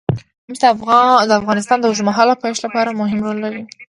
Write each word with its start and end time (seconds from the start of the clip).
مس 0.49 0.59
د 1.29 1.31
افغانستان 1.41 1.77
د 1.79 1.85
اوږدمهاله 1.87 2.39
پایښت 2.41 2.61
لپاره 2.65 2.97
مهم 3.01 3.19
رول 3.25 3.37
لري. 3.45 3.63